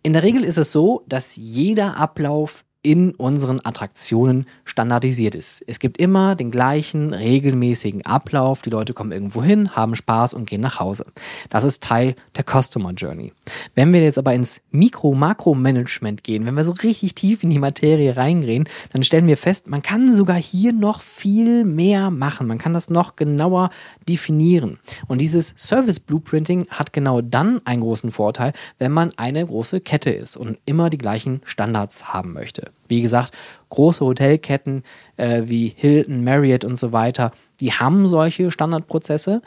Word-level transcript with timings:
In 0.02 0.14
der 0.14 0.24
Regel 0.24 0.44
ist 0.44 0.58
es 0.58 0.72
so, 0.72 1.04
dass 1.06 1.36
jeder 1.36 1.98
Ablauf 1.98 2.64
in 2.88 3.12
unseren 3.16 3.60
Attraktionen 3.66 4.46
standardisiert 4.64 5.36
ist. 5.36 5.62
Es 5.68 5.80
gibt 5.80 5.98
immer 5.98 6.36
den 6.36 6.52
gleichen 6.52 7.14
regelmäßigen 7.14 8.06
Ablauf. 8.06 8.62
Die 8.62 8.70
Leute 8.70 8.94
kommen 8.94 9.12
irgendwo 9.12 9.44
hin, 9.44 9.76
haben 9.76 9.94
Spaß 9.94 10.34
und 10.34 10.50
gehen 10.50 10.62
nach 10.62 10.80
Hause. 10.80 11.06
Das 11.50 11.66
ist 11.66 11.84
Teil 11.84 12.16
der 12.38 12.46
Customer 12.46 12.94
Journey. 12.94 13.34
Wenn 13.76 13.92
wir 13.92 14.02
jetzt 14.02 14.18
aber 14.18 14.34
ins 14.34 14.62
Mikro-Makro-Management 14.72 16.24
gehen, 16.24 16.46
wenn 16.46 16.56
wir 16.56 16.64
so 16.64 16.72
richtig 16.72 17.14
tief 17.14 17.44
in 17.44 17.50
die 17.50 17.60
Materie 17.60 18.16
reingehen, 18.16 18.70
dann 18.94 19.04
stellen 19.04 19.28
wir 19.28 19.36
fest, 19.36 19.68
man 19.68 19.82
kann 19.82 20.14
sogar 20.14 20.38
hier 20.38 20.72
noch 20.72 21.02
viel 21.02 21.66
mehr 21.66 22.10
machen. 22.10 22.48
Man 22.48 22.58
kann 22.58 22.74
das 22.74 22.90
noch 22.90 23.18
genauer 23.18 23.70
definieren. 24.08 24.80
Und 25.08 25.20
dieses 25.20 25.54
Service 25.58 26.00
Blueprinting 26.00 26.68
hat 26.70 26.94
genau 26.94 27.20
dann 27.20 27.60
einen 27.66 27.82
großen 27.82 28.12
Vorteil, 28.12 28.54
wenn 28.80 28.94
man 28.94 29.12
eine 29.18 29.46
große 29.46 29.82
Kette 29.82 30.12
ist 30.12 30.38
und 30.38 30.58
immer 30.66 30.90
die 30.90 30.98
gleichen 30.98 31.42
Standards 31.44 32.14
haben 32.14 32.32
möchte. 32.32 32.72
Wie 32.88 33.02
gesagt, 33.02 33.34
große 33.70 34.06
Hotelketten 34.06 34.84
äh, 35.18 35.44
wie 35.46 35.74
Hilton, 35.76 36.24
Marriott 36.24 36.64
und 36.64 36.80
so 36.80 36.92
weiter, 36.92 37.32
die 37.60 37.74
haben 37.74 38.08
solche 38.08 38.52
Standardprozesse. 38.52 39.42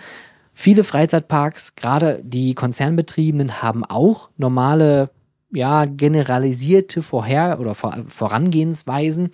Viele 0.53 0.85
Freizeitparks, 0.85 1.75
gerade 1.75 2.21
die 2.23 2.55
Konzernbetriebenen, 2.55 3.63
haben 3.63 3.85
auch 3.85 4.29
normale, 4.37 5.11
ja, 5.53 5.87
generalisierte 5.87 7.03
Vorher- 7.03 7.61
oder 7.61 7.75
Vor 7.75 7.97
Vorangehensweisen. 8.09 9.31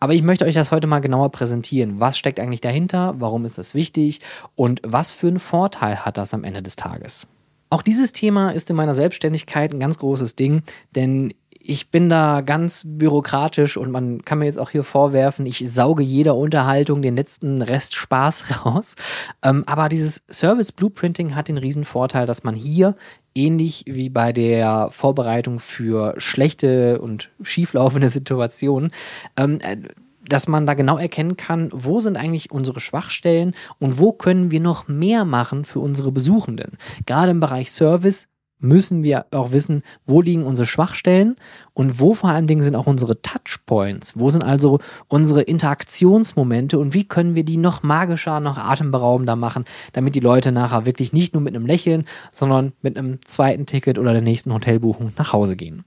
Aber 0.00 0.14
ich 0.14 0.22
möchte 0.22 0.44
euch 0.44 0.54
das 0.54 0.70
heute 0.70 0.86
mal 0.86 1.00
genauer 1.00 1.30
präsentieren. 1.30 1.98
Was 1.98 2.16
steckt 2.16 2.38
eigentlich 2.38 2.60
dahinter? 2.60 3.16
Warum 3.18 3.44
ist 3.44 3.58
das 3.58 3.74
wichtig? 3.74 4.20
Und 4.54 4.80
was 4.84 5.12
für 5.12 5.26
einen 5.26 5.40
Vorteil 5.40 6.04
hat 6.04 6.16
das 6.16 6.32
am 6.32 6.44
Ende 6.44 6.62
des 6.62 6.76
Tages? 6.76 7.26
Auch 7.70 7.82
dieses 7.82 8.12
Thema 8.12 8.50
ist 8.50 8.70
in 8.70 8.76
meiner 8.76 8.94
Selbstständigkeit 8.94 9.74
ein 9.74 9.80
ganz 9.80 9.98
großes 9.98 10.36
Ding, 10.36 10.62
denn 10.94 11.34
ich 11.60 11.90
bin 11.90 12.08
da 12.08 12.40
ganz 12.40 12.84
bürokratisch 12.86 13.76
und 13.76 13.90
man 13.90 14.24
kann 14.24 14.38
mir 14.38 14.46
jetzt 14.46 14.58
auch 14.58 14.70
hier 14.70 14.84
vorwerfen, 14.84 15.46
ich 15.46 15.70
sauge 15.70 16.02
jeder 16.02 16.36
Unterhaltung 16.36 17.02
den 17.02 17.16
letzten 17.16 17.62
Rest 17.62 17.94
Spaß 17.94 18.64
raus. 18.64 18.94
Ähm, 19.42 19.64
aber 19.66 19.88
dieses 19.88 20.22
Service 20.30 20.72
Blueprinting 20.72 21.34
hat 21.34 21.48
den 21.48 21.58
riesen 21.58 21.84
Vorteil, 21.84 22.26
dass 22.26 22.44
man 22.44 22.54
hier 22.54 22.96
ähnlich 23.34 23.84
wie 23.86 24.08
bei 24.08 24.32
der 24.32 24.88
Vorbereitung 24.90 25.60
für 25.60 26.14
schlechte 26.18 27.00
und 27.00 27.30
schieflaufende 27.42 28.08
Situationen 28.08 28.90
ähm, 29.36 29.58
äh, 29.62 29.76
dass 30.28 30.46
man 30.46 30.66
da 30.66 30.74
genau 30.74 30.98
erkennen 30.98 31.38
kann, 31.38 31.70
wo 31.72 32.00
sind 32.00 32.18
eigentlich 32.18 32.50
unsere 32.50 32.80
Schwachstellen 32.80 33.54
und 33.78 33.98
wo 33.98 34.12
können 34.12 34.50
wir 34.50 34.60
noch 34.60 34.86
mehr 34.86 35.24
machen 35.24 35.64
für 35.64 35.80
unsere 35.80 36.12
Besuchenden. 36.12 36.76
Gerade 37.06 37.30
im 37.30 37.40
Bereich 37.40 37.72
Service 37.72 38.28
müssen 38.60 39.02
wir 39.02 39.26
auch 39.30 39.52
wissen, 39.52 39.82
wo 40.06 40.20
liegen 40.20 40.44
unsere 40.44 40.66
Schwachstellen 40.66 41.36
und 41.74 42.00
wo 42.00 42.14
vor 42.14 42.30
allen 42.30 42.46
Dingen 42.46 42.62
sind 42.62 42.74
auch 42.74 42.86
unsere 42.86 43.20
Touchpoints, 43.22 44.18
wo 44.18 44.30
sind 44.30 44.42
also 44.42 44.80
unsere 45.06 45.42
Interaktionsmomente 45.42 46.78
und 46.78 46.94
wie 46.94 47.04
können 47.04 47.34
wir 47.34 47.44
die 47.44 47.56
noch 47.56 47.82
magischer, 47.82 48.40
noch 48.40 48.58
atemberaubender 48.58 49.36
machen, 49.36 49.64
damit 49.92 50.14
die 50.14 50.20
Leute 50.20 50.52
nachher 50.52 50.86
wirklich 50.86 51.12
nicht 51.12 51.34
nur 51.34 51.42
mit 51.42 51.54
einem 51.54 51.66
Lächeln, 51.66 52.04
sondern 52.32 52.72
mit 52.82 52.96
einem 52.96 53.20
zweiten 53.24 53.66
Ticket 53.66 53.98
oder 53.98 54.12
der 54.12 54.22
nächsten 54.22 54.52
Hotelbuchung 54.52 55.12
nach 55.16 55.32
Hause 55.32 55.56
gehen. 55.56 55.84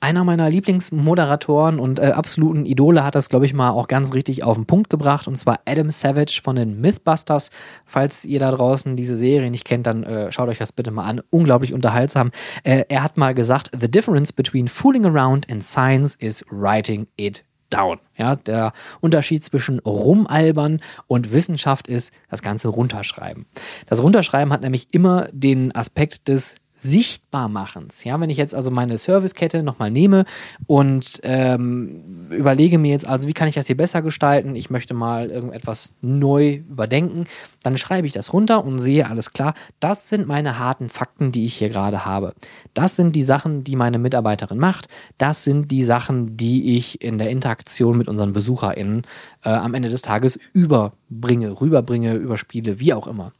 Einer 0.00 0.24
meiner 0.24 0.48
Lieblingsmoderatoren 0.48 1.80
und 1.80 1.98
äh, 1.98 2.12
absoluten 2.12 2.66
Idole 2.66 3.04
hat 3.04 3.14
das, 3.14 3.28
glaube 3.28 3.46
ich, 3.46 3.54
mal 3.54 3.70
auch 3.70 3.88
ganz 3.88 4.14
richtig 4.14 4.44
auf 4.44 4.56
den 4.56 4.66
Punkt 4.66 4.90
gebracht. 4.90 5.26
Und 5.26 5.36
zwar 5.36 5.60
Adam 5.66 5.90
Savage 5.90 6.40
von 6.42 6.56
den 6.56 6.80
Mythbusters. 6.80 7.50
Falls 7.84 8.24
ihr 8.24 8.38
da 8.38 8.50
draußen 8.50 8.96
diese 8.96 9.16
Serie 9.16 9.50
nicht 9.50 9.64
kennt, 9.64 9.86
dann 9.86 10.04
äh, 10.04 10.30
schaut 10.30 10.48
euch 10.48 10.58
das 10.58 10.72
bitte 10.72 10.90
mal 10.90 11.04
an. 11.04 11.20
Unglaublich 11.30 11.72
unterhaltsam. 11.72 12.30
Äh, 12.62 12.84
er 12.88 13.02
hat 13.02 13.16
mal 13.16 13.34
gesagt, 13.34 13.70
The 13.78 13.90
difference 13.90 14.32
between 14.32 14.68
fooling 14.68 15.04
around 15.04 15.50
and 15.50 15.64
science 15.64 16.14
is 16.16 16.44
writing 16.50 17.08
it 17.16 17.44
down. 17.70 17.98
Ja, 18.16 18.36
der 18.36 18.72
Unterschied 19.00 19.44
zwischen 19.44 19.78
rumalbern 19.80 20.80
und 21.06 21.32
Wissenschaft 21.32 21.86
ist 21.86 22.12
das 22.30 22.42
Ganze 22.42 22.68
runterschreiben. 22.68 23.46
Das 23.86 24.02
Runterschreiben 24.02 24.52
hat 24.52 24.62
nämlich 24.62 24.88
immer 24.92 25.28
den 25.32 25.74
Aspekt 25.74 26.28
des 26.28 26.56
Sichtbarmachens. 26.78 28.04
Ja, 28.04 28.18
wenn 28.20 28.30
ich 28.30 28.36
jetzt 28.36 28.54
also 28.54 28.70
meine 28.70 28.96
Servicekette 28.96 29.62
nochmal 29.62 29.90
nehme 29.90 30.24
und 30.66 31.20
ähm, 31.24 32.28
überlege 32.30 32.78
mir 32.78 32.92
jetzt 32.92 33.06
also, 33.06 33.28
wie 33.28 33.32
kann 33.32 33.48
ich 33.48 33.56
das 33.56 33.66
hier 33.66 33.76
besser 33.76 34.00
gestalten? 34.00 34.56
Ich 34.56 34.70
möchte 34.70 34.94
mal 34.94 35.30
irgendetwas 35.30 35.92
neu 36.00 36.60
überdenken, 36.68 37.26
dann 37.62 37.76
schreibe 37.76 38.06
ich 38.06 38.12
das 38.12 38.32
runter 38.32 38.64
und 38.64 38.78
sehe 38.78 39.08
alles 39.08 39.32
klar. 39.32 39.54
Das 39.80 40.08
sind 40.08 40.28
meine 40.28 40.58
harten 40.58 40.88
Fakten, 40.88 41.32
die 41.32 41.44
ich 41.44 41.56
hier 41.56 41.68
gerade 41.68 42.04
habe. 42.04 42.32
Das 42.74 42.96
sind 42.96 43.16
die 43.16 43.24
Sachen, 43.24 43.64
die 43.64 43.76
meine 43.76 43.98
Mitarbeiterin 43.98 44.58
macht. 44.58 44.88
Das 45.18 45.44
sind 45.44 45.70
die 45.70 45.82
Sachen, 45.82 46.36
die 46.36 46.76
ich 46.76 47.02
in 47.02 47.18
der 47.18 47.30
Interaktion 47.30 47.98
mit 47.98 48.08
unseren 48.08 48.32
BesucherInnen 48.32 49.02
äh, 49.44 49.50
am 49.50 49.74
Ende 49.74 49.88
des 49.88 50.02
Tages 50.02 50.38
überbringe, 50.52 51.60
rüberbringe, 51.60 52.14
überspiele, 52.14 52.78
wie 52.78 52.94
auch 52.94 53.08
immer. 53.08 53.32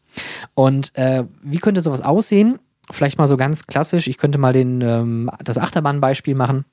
Und 0.54 0.96
äh, 0.96 1.24
wie 1.42 1.58
könnte 1.58 1.80
sowas 1.80 2.02
aussehen? 2.02 2.58
Vielleicht 2.90 3.18
mal 3.18 3.28
so 3.28 3.36
ganz 3.36 3.66
klassisch, 3.66 4.08
ich 4.08 4.18
könnte 4.18 4.38
mal 4.38 4.52
den, 4.52 4.80
ähm, 4.80 5.30
das 5.42 5.58
Achterbahnbeispiel 5.58 6.34
machen. 6.34 6.64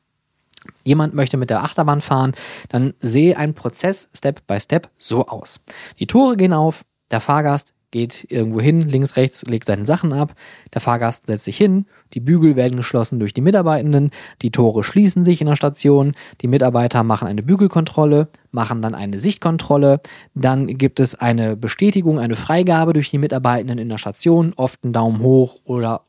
Jemand 0.83 1.13
möchte 1.13 1.37
mit 1.37 1.51
der 1.51 1.63
Achterbahn 1.63 2.01
fahren, 2.01 2.33
dann 2.69 2.93
sehe 2.99 3.37
ein 3.37 3.53
Prozess 3.53 4.09
Step 4.13 4.47
by 4.47 4.59
Step 4.59 4.89
so 4.97 5.27
aus. 5.27 5.59
Die 5.99 6.07
Tore 6.07 6.37
gehen 6.37 6.53
auf, 6.53 6.83
der 7.11 7.21
Fahrgast 7.21 7.74
geht 7.95 8.25
irgendwo 8.29 8.59
hin, 8.59 8.81
links, 8.81 9.15
rechts, 9.15 9.45
legt 9.45 9.67
seine 9.67 9.85
Sachen 9.85 10.11
ab, 10.11 10.35
der 10.73 10.81
Fahrgast 10.81 11.27
setzt 11.27 11.45
sich 11.45 11.55
hin, 11.55 11.85
die 12.13 12.19
Bügel 12.19 12.57
werden 12.57 12.75
geschlossen 12.75 13.19
durch 13.19 13.31
die 13.31 13.39
Mitarbeitenden, 13.39 14.11
die 14.41 14.51
Tore 14.51 14.83
schließen 14.83 15.23
sich 15.23 15.39
in 15.39 15.47
der 15.47 15.55
Station, 15.55 16.11
die 16.41 16.49
Mitarbeiter 16.49 17.03
machen 17.03 17.25
eine 17.25 17.41
Bügelkontrolle, 17.41 18.27
machen 18.51 18.81
dann 18.81 18.95
eine 18.95 19.17
Sichtkontrolle, 19.17 20.01
dann 20.33 20.67
gibt 20.67 20.99
es 20.99 21.15
eine 21.15 21.55
Bestätigung, 21.55 22.19
eine 22.19 22.35
Freigabe 22.35 22.91
durch 22.91 23.11
die 23.11 23.17
Mitarbeitenden 23.17 23.79
in 23.79 23.87
der 23.87 23.97
Station, 23.97 24.51
oft 24.57 24.83
einen 24.83 24.91
Daumen 24.91 25.21
hoch 25.21 25.61
oder 25.63 26.01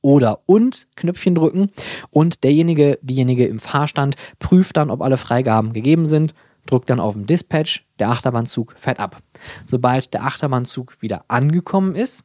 oder 0.00 0.40
und 0.44 0.86
Knöpfchen 0.96 1.34
drücken. 1.34 1.70
Und 2.10 2.44
derjenige, 2.44 2.98
diejenige 3.00 3.46
im 3.46 3.58
Fahrstand 3.58 4.16
prüft 4.38 4.76
dann, 4.76 4.90
ob 4.90 5.00
alle 5.00 5.16
Freigaben 5.16 5.72
gegeben 5.72 6.04
sind, 6.04 6.34
drückt 6.66 6.90
dann 6.90 7.00
auf 7.00 7.14
den 7.14 7.26
Dispatch, 7.26 7.86
der 7.98 8.10
Achterbahnzug 8.10 8.74
fährt 8.76 9.00
ab. 9.00 9.22
Sobald 9.64 10.14
der 10.14 10.24
Achterbahnzug 10.24 11.00
wieder 11.00 11.24
angekommen 11.28 11.94
ist, 11.94 12.24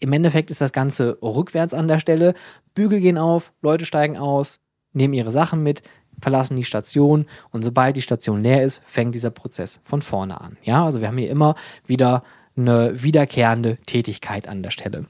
im 0.00 0.12
Endeffekt 0.12 0.50
ist 0.50 0.60
das 0.60 0.72
Ganze 0.72 1.18
rückwärts 1.22 1.74
an 1.74 1.88
der 1.88 1.98
Stelle, 1.98 2.34
Bügel 2.74 3.00
gehen 3.00 3.18
auf, 3.18 3.52
Leute 3.62 3.84
steigen 3.84 4.16
aus, 4.16 4.60
nehmen 4.92 5.14
ihre 5.14 5.32
Sachen 5.32 5.62
mit, 5.62 5.82
verlassen 6.20 6.56
die 6.56 6.64
Station 6.64 7.26
und 7.50 7.64
sobald 7.64 7.96
die 7.96 8.02
Station 8.02 8.42
leer 8.42 8.62
ist, 8.62 8.82
fängt 8.84 9.14
dieser 9.14 9.30
Prozess 9.30 9.80
von 9.84 10.02
vorne 10.02 10.40
an. 10.40 10.56
Ja, 10.62 10.84
also 10.84 11.00
wir 11.00 11.08
haben 11.08 11.18
hier 11.18 11.30
immer 11.30 11.54
wieder 11.86 12.22
eine 12.58 13.02
wiederkehrende 13.02 13.76
Tätigkeit 13.86 14.48
an 14.48 14.62
der 14.62 14.70
Stelle. 14.70 15.06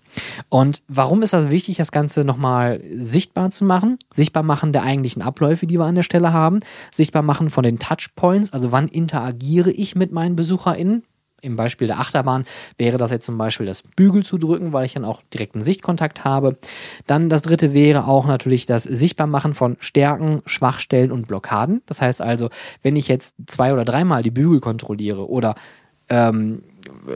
Und 0.48 0.82
warum 0.88 1.22
ist 1.22 1.32
das 1.32 1.50
wichtig, 1.50 1.76
das 1.76 1.92
Ganze 1.92 2.24
nochmal 2.24 2.80
sichtbar 2.96 3.50
zu 3.50 3.64
machen? 3.64 3.96
Sichtbar 4.12 4.42
machen 4.42 4.72
der 4.72 4.82
eigentlichen 4.82 5.22
Abläufe, 5.22 5.66
die 5.66 5.78
wir 5.78 5.86
an 5.86 5.94
der 5.94 6.02
Stelle 6.02 6.32
haben. 6.32 6.60
Sichtbar 6.92 7.22
machen 7.22 7.50
von 7.50 7.62
den 7.62 7.78
Touchpoints, 7.78 8.52
also 8.52 8.72
wann 8.72 8.88
interagiere 8.88 9.70
ich 9.70 9.94
mit 9.94 10.12
meinen 10.12 10.36
BesucherInnen? 10.36 11.02
Im 11.40 11.54
Beispiel 11.54 11.86
der 11.86 12.00
Achterbahn 12.00 12.44
wäre 12.78 12.98
das 12.98 13.12
jetzt 13.12 13.26
zum 13.26 13.38
Beispiel 13.38 13.66
das 13.66 13.82
Bügel 13.82 14.24
zu 14.24 14.38
drücken, 14.38 14.72
weil 14.72 14.86
ich 14.86 14.94
dann 14.94 15.04
auch 15.04 15.22
direkten 15.32 15.62
Sichtkontakt 15.62 16.24
habe. 16.24 16.58
Dann 17.06 17.28
das 17.28 17.42
dritte 17.42 17.72
wäre 17.72 18.08
auch 18.08 18.26
natürlich 18.26 18.66
das 18.66 18.82
Sichtbarmachen 18.82 19.54
von 19.54 19.76
Stärken, 19.78 20.42
Schwachstellen 20.46 21.12
und 21.12 21.28
Blockaden. 21.28 21.82
Das 21.86 22.02
heißt 22.02 22.20
also, 22.20 22.50
wenn 22.82 22.96
ich 22.96 23.06
jetzt 23.06 23.36
zwei 23.46 23.72
oder 23.72 23.84
dreimal 23.84 24.24
die 24.24 24.32
Bügel 24.32 24.58
kontrolliere 24.58 25.28
oder 25.28 25.54
ähm, 26.08 26.62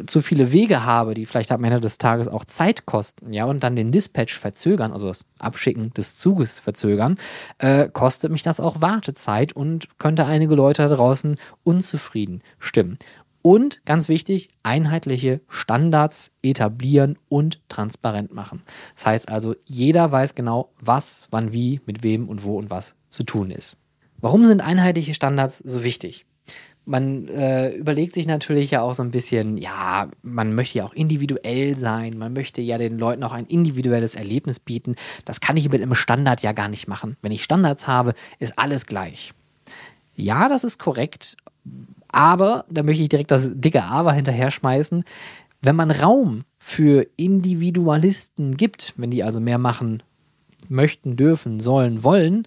zu 0.06 0.22
viele 0.22 0.52
Wege 0.52 0.84
habe, 0.84 1.14
die 1.14 1.26
vielleicht 1.26 1.52
am 1.52 1.64
Ende 1.64 1.80
des 1.80 1.98
Tages 1.98 2.28
auch 2.28 2.44
Zeit 2.44 2.86
kosten, 2.86 3.32
ja, 3.32 3.44
und 3.44 3.62
dann 3.62 3.76
den 3.76 3.92
Dispatch 3.92 4.38
verzögern, 4.38 4.92
also 4.92 5.08
das 5.08 5.24
Abschicken 5.38 5.92
des 5.94 6.16
Zuges 6.16 6.60
verzögern, 6.60 7.18
äh, 7.58 7.88
kostet 7.88 8.32
mich 8.32 8.42
das 8.42 8.60
auch 8.60 8.80
Wartezeit 8.80 9.52
und 9.52 9.98
könnte 9.98 10.26
einige 10.26 10.54
Leute 10.54 10.82
da 10.82 10.94
draußen 10.94 11.36
unzufrieden 11.64 12.42
stimmen. 12.58 12.98
Und 13.42 13.84
ganz 13.84 14.08
wichtig, 14.08 14.50
einheitliche 14.62 15.40
Standards 15.48 16.30
etablieren 16.42 17.18
und 17.28 17.60
transparent 17.68 18.32
machen. 18.32 18.62
Das 18.94 19.06
heißt 19.06 19.28
also, 19.28 19.56
jeder 19.64 20.12
weiß 20.12 20.34
genau, 20.34 20.70
was, 20.80 21.26
wann, 21.32 21.52
wie, 21.52 21.80
mit 21.84 22.04
wem 22.04 22.28
und 22.28 22.44
wo 22.44 22.56
und 22.56 22.70
was 22.70 22.94
zu 23.08 23.24
tun 23.24 23.50
ist. 23.50 23.76
Warum 24.18 24.46
sind 24.46 24.60
einheitliche 24.60 25.14
Standards 25.14 25.58
so 25.58 25.82
wichtig? 25.82 26.24
Man 26.84 27.28
äh, 27.28 27.70
überlegt 27.70 28.14
sich 28.14 28.26
natürlich 28.26 28.72
ja 28.72 28.82
auch 28.82 28.94
so 28.94 29.02
ein 29.02 29.12
bisschen, 29.12 29.56
ja, 29.56 30.08
man 30.22 30.54
möchte 30.54 30.78
ja 30.78 30.84
auch 30.84 30.92
individuell 30.92 31.76
sein, 31.76 32.18
man 32.18 32.32
möchte 32.32 32.60
ja 32.60 32.76
den 32.76 32.98
Leuten 32.98 33.22
auch 33.22 33.32
ein 33.32 33.46
individuelles 33.46 34.14
Erlebnis 34.14 34.58
bieten. 34.58 34.96
Das 35.24 35.40
kann 35.40 35.56
ich 35.56 35.70
mit 35.70 35.80
einem 35.80 35.94
Standard 35.94 36.42
ja 36.42 36.52
gar 36.52 36.68
nicht 36.68 36.88
machen. 36.88 37.16
Wenn 37.22 37.32
ich 37.32 37.44
Standards 37.44 37.86
habe, 37.86 38.14
ist 38.38 38.58
alles 38.58 38.86
gleich. 38.86 39.32
Ja, 40.14 40.48
das 40.48 40.64
ist 40.64 40.78
korrekt, 40.78 41.36
aber 42.08 42.64
da 42.68 42.82
möchte 42.82 43.02
ich 43.02 43.08
direkt 43.08 43.30
das 43.30 43.50
dicke 43.54 43.84
Aber 43.84 44.12
hinterher 44.12 44.50
schmeißen. 44.50 45.04
Wenn 45.62 45.76
man 45.76 45.90
Raum 45.90 46.44
für 46.58 47.06
Individualisten 47.16 48.56
gibt, 48.56 48.94
wenn 48.96 49.10
die 49.10 49.22
also 49.22 49.40
mehr 49.40 49.58
machen 49.58 50.02
möchten, 50.68 51.16
dürfen, 51.16 51.60
sollen, 51.60 52.02
wollen, 52.02 52.42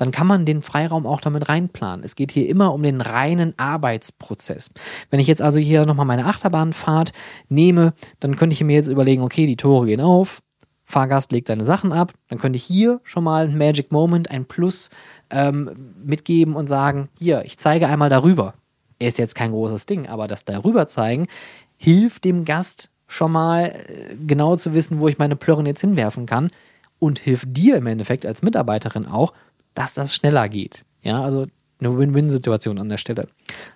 dann 0.00 0.10
kann 0.10 0.26
man 0.26 0.44
den 0.44 0.62
Freiraum 0.62 1.06
auch 1.06 1.20
damit 1.20 1.48
reinplanen. 1.48 2.04
Es 2.04 2.16
geht 2.16 2.32
hier 2.32 2.48
immer 2.48 2.72
um 2.72 2.82
den 2.82 3.00
reinen 3.00 3.54
Arbeitsprozess. 3.58 4.70
Wenn 5.10 5.20
ich 5.20 5.26
jetzt 5.26 5.42
also 5.42 5.60
hier 5.60 5.86
nochmal 5.86 6.06
meine 6.06 6.26
Achterbahnfahrt 6.26 7.12
nehme, 7.48 7.94
dann 8.18 8.36
könnte 8.36 8.54
ich 8.54 8.64
mir 8.64 8.76
jetzt 8.76 8.88
überlegen, 8.88 9.22
okay, 9.22 9.46
die 9.46 9.56
Tore 9.56 9.86
gehen 9.86 10.00
auf, 10.00 10.42
Fahrgast 10.84 11.32
legt 11.32 11.48
seine 11.48 11.64
Sachen 11.64 11.92
ab, 11.92 12.12
dann 12.28 12.38
könnte 12.38 12.56
ich 12.56 12.64
hier 12.64 13.00
schon 13.04 13.24
mal 13.24 13.46
ein 13.46 13.58
Magic 13.58 13.92
Moment, 13.92 14.30
ein 14.30 14.46
Plus 14.46 14.90
ähm, 15.30 15.70
mitgeben 16.04 16.56
und 16.56 16.66
sagen, 16.66 17.08
hier, 17.18 17.44
ich 17.44 17.58
zeige 17.58 17.86
einmal 17.88 18.10
darüber. 18.10 18.54
Ist 18.98 19.18
jetzt 19.18 19.34
kein 19.34 19.52
großes 19.52 19.86
Ding, 19.86 20.08
aber 20.08 20.26
das 20.26 20.44
darüber 20.44 20.86
zeigen 20.86 21.26
hilft 21.80 22.24
dem 22.24 22.44
Gast 22.44 22.90
schon 23.06 23.32
mal 23.32 23.64
äh, 23.64 24.14
genau 24.26 24.54
zu 24.56 24.74
wissen, 24.74 25.00
wo 25.00 25.08
ich 25.08 25.18
meine 25.18 25.34
Plörren 25.34 25.66
jetzt 25.66 25.80
hinwerfen 25.80 26.26
kann 26.26 26.50
und 26.98 27.18
hilft 27.18 27.48
dir 27.56 27.76
im 27.76 27.86
Endeffekt 27.86 28.26
als 28.26 28.42
Mitarbeiterin 28.42 29.06
auch, 29.06 29.32
dass 29.74 29.94
das 29.94 30.14
schneller 30.14 30.48
geht. 30.48 30.84
Ja, 31.02 31.22
also 31.22 31.46
eine 31.80 31.96
Win-Win-Situation 31.96 32.78
an 32.78 32.88
der 32.88 32.98
Stelle. 32.98 33.28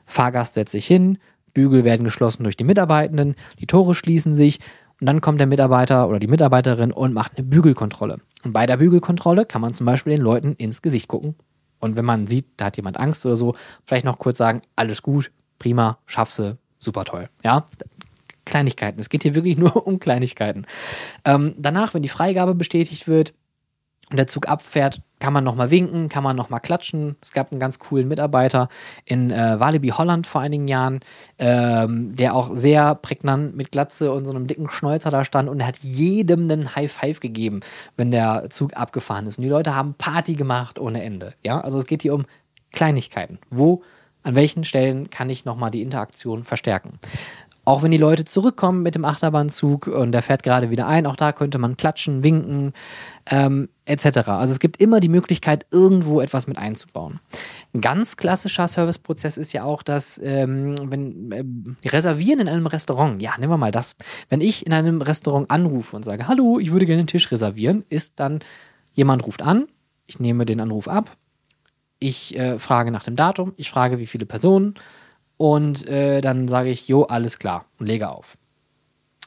Fahrgast 0.06 0.54
setzt 0.54 0.72
sich 0.72 0.86
hin, 0.86 1.18
Bügel 1.54 1.84
werden 1.84 2.04
geschlossen 2.04 2.44
durch 2.44 2.56
die 2.56 2.64
Mitarbeitenden, 2.64 3.36
die 3.60 3.66
Tore 3.66 3.94
schließen 3.94 4.34
sich 4.34 4.60
und 5.00 5.06
dann 5.06 5.20
kommt 5.20 5.40
der 5.40 5.46
Mitarbeiter 5.46 6.08
oder 6.08 6.18
die 6.18 6.26
Mitarbeiterin 6.26 6.92
und 6.92 7.12
macht 7.14 7.36
eine 7.36 7.46
Bügelkontrolle. 7.46 8.18
Und 8.44 8.52
bei 8.52 8.66
der 8.66 8.76
Bügelkontrolle 8.76 9.46
kann 9.46 9.60
man 9.60 9.74
zum 9.74 9.86
Beispiel 9.86 10.16
den 10.16 10.22
Leuten 10.22 10.52
ins 10.54 10.82
Gesicht 10.82 11.08
gucken. 11.08 11.34
Und 11.80 11.96
wenn 11.96 12.04
man 12.04 12.26
sieht, 12.26 12.46
da 12.56 12.66
hat 12.66 12.76
jemand 12.76 12.98
Angst 12.98 13.24
oder 13.26 13.36
so, 13.36 13.54
vielleicht 13.84 14.04
noch 14.04 14.18
kurz 14.18 14.38
sagen, 14.38 14.62
alles 14.76 15.02
gut, 15.02 15.30
prima, 15.58 15.98
schaffst 16.06 16.38
du, 16.38 16.58
super 16.78 17.04
toll. 17.04 17.28
Ja, 17.42 17.66
Kleinigkeiten. 18.44 19.00
Es 19.00 19.08
geht 19.08 19.22
hier 19.22 19.34
wirklich 19.34 19.56
nur 19.58 19.86
um 19.86 19.98
Kleinigkeiten. 19.98 20.66
Ähm, 21.24 21.54
danach, 21.58 21.94
wenn 21.94 22.02
die 22.02 22.08
Freigabe 22.08 22.54
bestätigt 22.54 23.08
wird, 23.08 23.34
und 24.10 24.16
der 24.16 24.26
Zug 24.26 24.48
abfährt, 24.48 25.00
kann 25.18 25.32
man 25.32 25.44
nochmal 25.44 25.70
winken, 25.70 26.08
kann 26.08 26.22
man 26.22 26.36
nochmal 26.36 26.60
klatschen. 26.60 27.16
Es 27.22 27.32
gab 27.32 27.50
einen 27.50 27.60
ganz 27.60 27.78
coolen 27.78 28.06
Mitarbeiter 28.08 28.68
in 29.06 29.30
äh, 29.30 29.58
Walibi 29.58 29.88
Holland 29.88 30.26
vor 30.26 30.42
einigen 30.42 30.68
Jahren, 30.68 31.00
ähm, 31.38 32.14
der 32.14 32.34
auch 32.34 32.50
sehr 32.54 32.94
prägnant 32.94 33.56
mit 33.56 33.72
Glatze 33.72 34.12
und 34.12 34.26
so 34.26 34.32
einem 34.32 34.46
dicken 34.46 34.68
Schnäuzer 34.68 35.10
da 35.10 35.24
stand 35.24 35.48
und 35.48 35.60
er 35.60 35.66
hat 35.66 35.78
jedem 35.78 36.42
einen 36.42 36.76
High 36.76 36.92
Five 36.92 37.20
gegeben, 37.20 37.60
wenn 37.96 38.10
der 38.10 38.50
Zug 38.50 38.76
abgefahren 38.76 39.26
ist. 39.26 39.38
Und 39.38 39.44
die 39.44 39.50
Leute 39.50 39.74
haben 39.74 39.94
Party 39.94 40.34
gemacht 40.34 40.78
ohne 40.78 41.02
Ende. 41.02 41.32
Ja, 41.42 41.60
also 41.60 41.78
es 41.78 41.86
geht 41.86 42.02
hier 42.02 42.14
um 42.14 42.26
Kleinigkeiten. 42.72 43.38
Wo, 43.50 43.82
an 44.22 44.34
welchen 44.34 44.64
Stellen 44.64 45.10
kann 45.10 45.30
ich 45.30 45.44
nochmal 45.44 45.70
die 45.70 45.82
Interaktion 45.82 46.44
verstärken? 46.44 46.98
Auch 47.66 47.82
wenn 47.82 47.90
die 47.90 47.98
Leute 47.98 48.24
zurückkommen 48.24 48.82
mit 48.82 48.94
dem 48.94 49.04
Achterbahnzug 49.04 49.86
und 49.86 50.12
der 50.12 50.22
fährt 50.22 50.42
gerade 50.42 50.70
wieder 50.70 50.86
ein, 50.86 51.06
auch 51.06 51.16
da 51.16 51.32
könnte 51.32 51.58
man 51.58 51.76
klatschen, 51.76 52.22
winken, 52.22 52.74
ähm, 53.30 53.70
etc. 53.86 54.28
Also 54.28 54.52
es 54.52 54.60
gibt 54.60 54.80
immer 54.80 55.00
die 55.00 55.08
Möglichkeit, 55.08 55.66
irgendwo 55.70 56.20
etwas 56.20 56.46
mit 56.46 56.58
einzubauen. 56.58 57.20
Ein 57.72 57.80
ganz 57.80 58.16
klassischer 58.16 58.68
Serviceprozess 58.68 59.38
ist 59.38 59.52
ja 59.54 59.64
auch, 59.64 59.82
dass 59.82 60.20
ähm, 60.22 60.76
wenn 60.90 61.32
äh, 61.32 61.88
reservieren 61.88 62.40
in 62.40 62.48
einem 62.48 62.66
Restaurant, 62.66 63.22
ja, 63.22 63.32
nehmen 63.38 63.52
wir 63.52 63.58
mal 63.58 63.72
das. 63.72 63.96
Wenn 64.28 64.42
ich 64.42 64.66
in 64.66 64.72
einem 64.72 65.00
Restaurant 65.00 65.50
anrufe 65.50 65.96
und 65.96 66.04
sage, 66.04 66.28
hallo, 66.28 66.58
ich 66.58 66.70
würde 66.70 66.84
gerne 66.84 67.00
einen 67.00 67.08
Tisch 67.08 67.30
reservieren, 67.32 67.84
ist 67.88 68.14
dann 68.16 68.40
jemand 68.92 69.26
ruft 69.26 69.42
an, 69.42 69.66
ich 70.06 70.20
nehme 70.20 70.44
den 70.44 70.60
Anruf 70.60 70.86
ab, 70.86 71.16
ich 71.98 72.36
äh, 72.38 72.58
frage 72.58 72.90
nach 72.90 73.04
dem 73.04 73.16
Datum, 73.16 73.54
ich 73.56 73.70
frage, 73.70 73.98
wie 73.98 74.06
viele 74.06 74.26
Personen 74.26 74.74
und 75.36 75.86
äh, 75.88 76.20
dann 76.20 76.48
sage 76.48 76.70
ich, 76.70 76.88
jo, 76.88 77.02
alles 77.02 77.38
klar 77.38 77.66
und 77.78 77.86
lege 77.86 78.08
auf. 78.08 78.36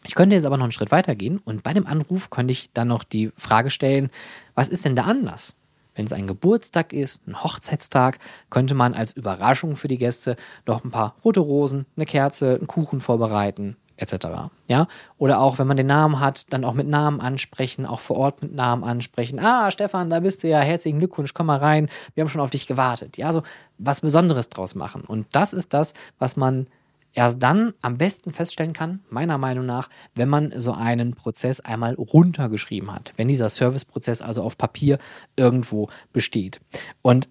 Ich 0.05 0.15
könnte 0.15 0.35
jetzt 0.35 0.45
aber 0.45 0.57
noch 0.57 0.63
einen 0.63 0.71
Schritt 0.71 0.91
weiter 0.91 1.15
gehen 1.15 1.39
und 1.43 1.63
bei 1.63 1.73
dem 1.73 1.85
Anruf 1.85 2.29
könnte 2.29 2.53
ich 2.53 2.71
dann 2.71 2.87
noch 2.87 3.03
die 3.03 3.31
Frage 3.35 3.69
stellen, 3.69 4.09
was 4.55 4.69
ist 4.69 4.85
denn 4.85 4.95
der 4.95 5.05
Anlass? 5.05 5.53
Wenn 5.95 6.05
es 6.05 6.13
ein 6.13 6.27
Geburtstag 6.27 6.93
ist, 6.93 7.27
ein 7.27 7.43
Hochzeitstag, 7.43 8.19
könnte 8.49 8.75
man 8.75 8.93
als 8.93 9.13
Überraschung 9.13 9.75
für 9.75 9.87
die 9.87 9.97
Gäste 9.97 10.35
noch 10.65 10.83
ein 10.85 10.91
paar 10.91 11.15
rote 11.25 11.39
Rosen, 11.39 11.87
eine 11.95 12.05
Kerze, 12.05 12.55
einen 12.55 12.67
Kuchen 12.67 13.01
vorbereiten, 13.01 13.77
etc. 13.97 14.27
Ja? 14.67 14.87
Oder 15.17 15.41
auch, 15.41 15.59
wenn 15.59 15.67
man 15.67 15.77
den 15.77 15.87
Namen 15.87 16.19
hat, 16.19 16.53
dann 16.53 16.63
auch 16.63 16.73
mit 16.73 16.87
Namen 16.87 17.19
ansprechen, 17.19 17.85
auch 17.85 17.99
vor 17.99 18.17
Ort 18.17 18.41
mit 18.41 18.53
Namen 18.53 18.83
ansprechen. 18.83 19.39
Ah, 19.39 19.71
Stefan, 19.71 20.09
da 20.09 20.19
bist 20.21 20.43
du 20.43 20.47
ja, 20.47 20.59
herzlichen 20.59 20.99
Glückwunsch, 20.99 21.33
komm 21.33 21.47
mal 21.47 21.59
rein, 21.59 21.89
wir 22.15 22.21
haben 22.21 22.29
schon 22.29 22.41
auf 22.41 22.51
dich 22.51 22.67
gewartet. 22.67 23.17
Ja, 23.17 23.33
so 23.33 23.43
was 23.77 24.01
Besonderes 24.01 24.49
draus 24.49 24.75
machen. 24.75 25.01
Und 25.01 25.27
das 25.33 25.53
ist 25.53 25.73
das, 25.73 25.93
was 26.19 26.35
man 26.35 26.67
erst 27.13 27.41
dann 27.41 27.73
am 27.81 27.97
besten 27.97 28.31
feststellen 28.31 28.73
kann, 28.73 29.01
meiner 29.09 29.37
Meinung 29.37 29.65
nach, 29.65 29.89
wenn 30.13 30.29
man 30.29 30.53
so 30.55 30.73
einen 30.73 31.15
Prozess 31.15 31.59
einmal 31.59 31.95
runtergeschrieben 31.95 32.93
hat. 32.93 33.13
Wenn 33.17 33.27
dieser 33.27 33.49
Serviceprozess 33.49 34.21
also 34.21 34.43
auf 34.43 34.57
Papier 34.57 34.99
irgendwo 35.35 35.89
besteht. 36.13 36.61
Und 37.01 37.27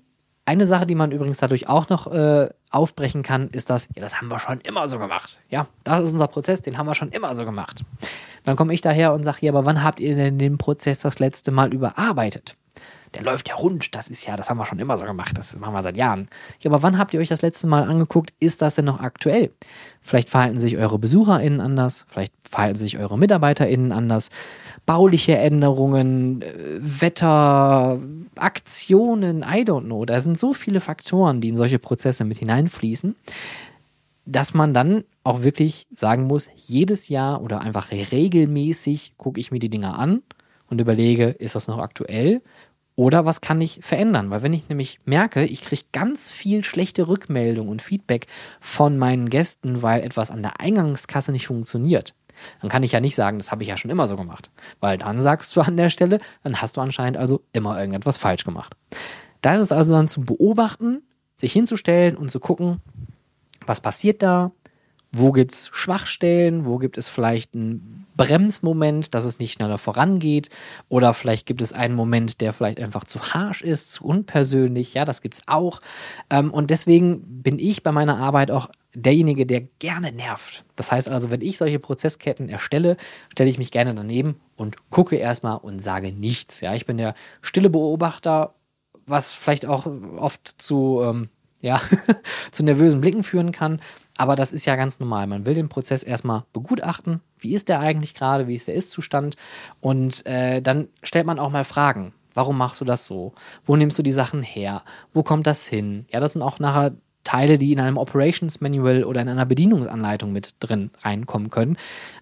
eine 0.47 0.67
Sache, 0.67 0.87
die 0.87 0.95
man 0.95 1.13
übrigens 1.13 1.39
dadurch 1.39 1.69
auch 1.69 1.89
noch 1.89 2.07
äh, 2.07 2.49
aufbrechen 2.71 3.23
kann, 3.23 3.49
ist 3.51 3.69
das, 3.69 3.89
ja, 3.95 4.01
das 4.01 4.17
haben 4.17 4.29
wir 4.29 4.39
schon 4.39 4.61
immer 4.61 4.89
so 4.89 4.99
gemacht. 4.99 5.39
Ja, 5.51 5.67
das 5.85 6.05
ist 6.05 6.13
unser 6.13 6.29
Prozess, 6.29 6.63
den 6.63 6.79
haben 6.79 6.87
wir 6.87 6.95
schon 6.95 7.11
immer 7.11 7.35
so 7.35 7.45
gemacht. 7.45 7.85
Dann 8.45 8.57
komme 8.57 8.73
ich 8.73 8.81
daher 8.81 9.13
und 9.13 9.25
sage, 9.25 9.39
ja, 9.43 9.53
aber 9.53 9.67
wann 9.67 9.83
habt 9.83 9.99
ihr 10.01 10.15
denn 10.15 10.39
den 10.39 10.57
Prozess 10.57 11.01
das 11.01 11.19
letzte 11.19 11.51
Mal 11.51 11.75
überarbeitet? 11.75 12.57
Der 13.15 13.23
läuft 13.23 13.49
ja 13.49 13.55
rund, 13.55 13.95
das 13.95 14.09
ist 14.09 14.27
ja, 14.27 14.37
das 14.37 14.51
haben 14.51 14.59
wir 14.59 14.67
schon 14.67 14.79
immer 14.79 14.99
so 14.99 15.05
gemacht, 15.05 15.37
das 15.39 15.57
machen 15.57 15.75
wir 15.75 15.83
seit 15.83 15.97
Jahren. 15.97 16.29
Ja, 16.61 16.71
aber 16.71 16.83
wann 16.83 16.99
habt 16.99 17.15
ihr 17.15 17.21
euch 17.21 17.29
das 17.29 17.43
letzte 17.43 17.67
Mal 17.67 17.85
angeguckt, 17.85 18.33
ist 18.41 18.63
das 18.63 18.75
denn 18.75 18.85
noch 18.85 19.01
aktuell? 19.01 19.53
Vielleicht 20.03 20.29
verhalten 20.29 20.59
sich 20.59 20.77
eure 20.77 20.99
BesucherInnen 20.99 21.61
anders, 21.61 22.07
vielleicht 22.09 22.33
verhalten 22.49 22.79
sich 22.79 22.99
eure 22.99 23.19
MitarbeiterInnen 23.19 23.93
anders 23.93 24.31
bauliche 24.87 25.37
Änderungen, 25.37 26.43
äh, 26.43 26.55
Wetter, 26.81 28.01
Aktionen, 28.37 29.43
I 29.43 29.65
don't 29.65 29.85
know. 29.85 30.05
Da 30.05 30.21
sind 30.21 30.39
so 30.39 30.55
viele 30.55 30.81
Faktoren, 30.81 31.41
die 31.41 31.49
in 31.49 31.57
solche 31.57 31.81
Prozesse 31.81 32.25
mit 32.25 32.39
hineinfließen, 32.39 33.17
dass 34.25 34.55
man 34.55 34.73
dann 34.73 35.05
auch 35.25 35.43
wirklich 35.43 35.87
sagen 35.95 36.25
muss, 36.25 36.49
jedes 36.55 37.09
Jahr 37.09 37.43
oder 37.43 37.61
einfach 37.61 37.91
regelmäßig 37.91 39.15
gucke 39.19 39.41
ich 39.41 39.51
mir 39.51 39.59
die 39.59 39.69
Dinger 39.69 39.99
an 39.99 40.23
und 40.71 40.81
überlege, 40.81 41.27
ist 41.27 41.55
das 41.57 41.69
noch 41.69 41.79
aktuell? 41.79 42.43
Oder 42.97 43.27
was 43.27 43.43
kann 43.43 43.61
ich 43.61 43.81
verändern? 43.83 44.31
Weil 44.31 44.43
wenn 44.43 44.55
ich 44.55 44.71
nämlich 44.71 44.99
merke, 45.05 45.45
ich 45.45 45.61
kriege 45.61 45.83
ganz 45.93 46.33
viel 46.33 46.65
schlechte 46.65 47.09
Rückmeldung 47.09 47.69
und 47.69 47.83
Feedback 47.83 48.27
von 48.59 48.97
meinen 48.97 49.29
Gästen, 49.29 49.83
weil 49.83 50.03
etwas 50.03 50.31
an 50.31 50.43
der 50.43 50.61
Eingangskasse 50.61 51.31
nicht 51.31 51.47
funktioniert, 51.47 52.15
dann 52.61 52.71
kann 52.71 52.83
ich 52.83 52.93
ja 52.93 53.01
nicht 53.01 53.15
sagen, 53.15 53.39
das 53.39 53.51
habe 53.51 53.63
ich 53.63 53.69
ja 53.69 53.77
schon 53.77 53.91
immer 53.91 54.07
so 54.07 54.17
gemacht. 54.17 54.51
Weil 54.81 54.97
dann 54.97 55.21
sagst 55.21 55.55
du 55.55 55.61
an 55.61 55.77
der 55.77 55.91
Stelle, 55.91 56.19
dann 56.43 56.61
hast 56.61 56.79
du 56.79 56.81
anscheinend 56.81 57.19
also 57.19 57.43
immer 57.53 57.79
irgendetwas 57.79 58.17
falsch 58.17 58.45
gemacht. 58.45 58.75
Da 59.43 59.55
ist 59.55 59.61
es 59.63 59.73
also 59.73 59.93
dann 59.93 60.09
zu 60.09 60.23
beobachten, 60.23 61.03
sich 61.37 61.53
hinzustellen 61.53 62.17
und 62.17 62.31
zu 62.31 62.41
gucken, 62.41 62.81
was 63.67 63.81
passiert 63.81 64.23
da, 64.23 64.53
wo 65.13 65.33
gibt 65.33 65.53
es 65.53 65.69
Schwachstellen, 65.73 66.65
wo 66.65 66.79
gibt 66.79 66.97
es 66.97 67.11
vielleicht 67.11 67.55
einen 67.55 68.06
Bremsmoment, 68.17 69.15
dass 69.15 69.25
es 69.25 69.39
nicht 69.39 69.53
schneller 69.53 69.79
vorangeht 69.79 70.49
oder 70.89 71.15
vielleicht 71.15 71.47
gibt 71.47 71.63
es 71.63 71.73
einen 71.73 71.95
Moment, 71.95 72.41
der 72.41 72.53
vielleicht 72.53 72.81
einfach 72.81 73.05
zu 73.05 73.21
harsch 73.35 73.63
ist, 73.63 73.93
zu 73.93 74.05
unpersönlich, 74.05 74.95
ja, 74.95 75.05
das 75.05 75.23
gibt 75.23 75.35
es 75.35 75.43
auch. 75.47 75.81
Ähm, 76.31 76.53
und 76.53 76.71
deswegen 76.71 77.43
bin 77.43 77.59
ich 77.59 77.83
bei 77.83 77.93
meiner 77.93 78.19
Arbeit 78.19 78.51
auch 78.51 78.71
derjenige, 78.95 79.45
der 79.47 79.61
gerne 79.79 80.11
nervt. 80.11 80.65
Das 80.75 80.91
heißt 80.91 81.09
also, 81.09 81.31
wenn 81.31 81.43
ich 81.43 81.59
solche 81.59 81.79
Prozessketten 81.79 82.49
erstelle, 82.49 82.97
stelle 83.31 83.51
ich 83.51 83.59
mich 83.59 83.71
gerne 83.71 83.95
daneben 83.95 84.41
und 84.57 84.91
gucke 84.91 85.17
erstmal 85.17 85.59
und 85.59 85.81
sage 85.81 86.13
nichts. 86.13 86.61
Ja, 86.61 86.75
ich 86.75 86.87
bin 86.87 86.97
der 86.97 87.15
stille 87.43 87.69
Beobachter, 87.69 88.55
was 89.05 89.33
vielleicht 89.33 89.67
auch 89.67 89.87
oft 90.17 90.61
zu, 90.61 91.03
ähm, 91.03 91.29
ja, 91.61 91.81
zu 92.51 92.65
nervösen 92.65 93.01
Blicken 93.03 93.23
führen 93.23 93.53
kann. 93.53 93.81
Aber 94.17 94.37
das 94.37 94.53
ist 94.53 94.65
ja 94.65 94.77
ganz 94.77 94.99
normal. 94.99 95.27
Man 95.27 95.47
will 95.47 95.55
den 95.55 95.69
Prozess 95.69 96.03
erstmal 96.03 96.45
begutachten. 96.53 97.21
Wie 97.39 97.55
ist 97.55 97.69
der 97.69 97.81
eigentlich 97.81 98.15
gerade? 98.15 98.49
Wie 98.49 98.55
ist 98.55 98.69
der 98.69 98.75
Ist-Zustand? 98.75 99.37
Und 99.81 100.25
äh, 100.27 100.63
dann 100.63 100.89
stellt 101.03 101.27
man 101.27 101.39
auch 101.39 101.51
mal 101.51 101.65
Fragen. 101.65 102.13
Warum 102.35 102.59
machst 102.59 102.81
du 102.81 102.85
das 102.85 103.07
so? 103.07 103.33
Wo 103.65 103.77
nimmst 103.77 103.99
du 103.99 104.03
die 104.03 104.13
Sachen 104.13 104.43
her? 104.43 104.83
Wo 105.13 105.23
kommt 105.23 105.47
das 105.47 105.67
hin? 105.67 106.07
Ja, 106.11 106.21
das 106.21 106.35
sind 106.35 106.43
auch 106.43 106.59
nachher 106.59 106.93
Teile, 107.25 107.59
die 107.59 107.73
in 107.73 107.81
einem 107.81 107.97
Operations 107.97 108.61
Manual 108.61 109.05
oder 109.05 109.21
in 109.21 109.29
einer 109.29 109.47
Bedienungsanleitung 109.47 110.33
mit 110.33 110.55
drin 110.61 110.91
reinkommen 111.01 111.51
können. 111.51 111.77